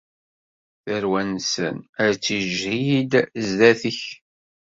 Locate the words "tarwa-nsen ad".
0.83-2.13